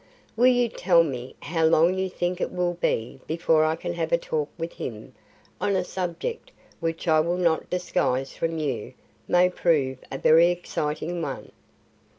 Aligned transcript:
Will 0.35 0.47
you 0.47 0.67
tell 0.67 1.03
me 1.03 1.35
how 1.43 1.63
long 1.63 1.93
you 1.93 2.09
think 2.09 2.41
it 2.41 2.51
will 2.51 2.73
be 2.73 3.21
before 3.27 3.63
I 3.63 3.75
can 3.75 3.93
have 3.93 4.11
a 4.11 4.17
talk 4.17 4.49
with 4.57 4.73
him 4.73 5.13
on 5.61 5.75
a 5.75 5.83
subject 5.83 6.51
which 6.79 7.07
I 7.07 7.19
will 7.19 7.37
not 7.37 7.69
disguise 7.69 8.33
from 8.35 8.57
you 8.57 8.95
may 9.27 9.47
prove 9.47 9.99
a 10.11 10.17
very 10.17 10.47
exciting 10.49 11.21
one?" 11.21 11.51